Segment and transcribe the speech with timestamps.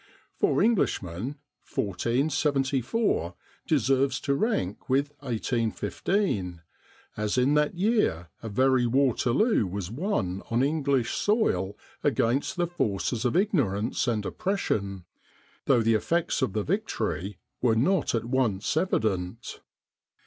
[0.39, 1.35] For Englishmen,
[1.71, 3.35] 1474
[3.67, 6.63] deserves to rank with 1815,
[7.15, 13.25] as in that year a very Waterloo was won on English soil against the forces
[13.25, 15.05] of ignorance and oppression,
[15.65, 19.59] though the effects of the victory were not at once evident.